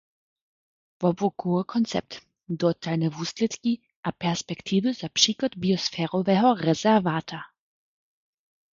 [1.01, 2.13] Wobłukowy koncept–
[2.61, 3.71] dotalne wuslědki
[4.03, 7.39] a perspektiwy za přichod biosferoweho rezerwata